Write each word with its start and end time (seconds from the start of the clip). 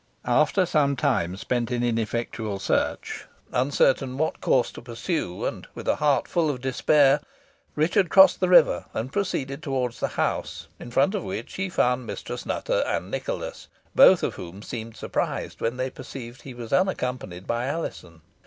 After 0.25 0.65
some 0.65 0.95
time 0.95 1.35
spent 1.37 1.69
in 1.69 1.83
ineffectual 1.83 2.57
search, 2.57 3.25
uncertain 3.51 4.17
what 4.17 4.41
course 4.41 4.71
to 4.71 4.81
pursue, 4.81 5.45
and 5.45 5.67
with 5.75 5.87
a 5.87 5.97
heart 5.97 6.27
full 6.27 6.49
of 6.49 6.59
despair, 6.59 7.19
Richard 7.75 8.09
crossed 8.09 8.39
the 8.39 8.49
river, 8.49 8.85
and 8.95 9.13
proceeded 9.13 9.61
towards 9.61 9.99
the 9.99 10.07
house, 10.17 10.67
in 10.79 10.89
front 10.89 11.13
of 11.13 11.23
which 11.23 11.53
he 11.53 11.69
found 11.69 12.07
Mistress 12.07 12.47
Nutter 12.47 12.83
and 12.87 13.11
Nicholas, 13.11 13.67
both 13.93 14.23
of 14.23 14.33
whom 14.33 14.63
seemed 14.63 14.97
surprised 14.97 15.61
when 15.61 15.77
they 15.77 15.91
perceived 15.91 16.41
he 16.41 16.55
was 16.55 16.73
unaccompanied 16.73 17.45
by 17.45 17.67
Alizon. 17.67 18.21